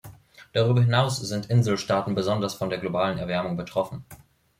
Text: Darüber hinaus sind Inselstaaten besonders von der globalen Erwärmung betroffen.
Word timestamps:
Darüber 0.53 0.81
hinaus 0.81 1.17
sind 1.19 1.51
Inselstaaten 1.51 2.15
besonders 2.15 2.55
von 2.55 2.71
der 2.71 2.79
globalen 2.79 3.19
Erwärmung 3.19 3.55
betroffen. 3.55 4.03